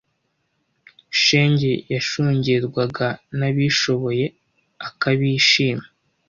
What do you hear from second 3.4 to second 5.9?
abishoboye akabishima,